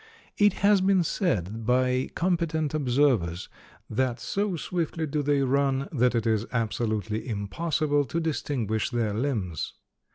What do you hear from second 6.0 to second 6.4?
it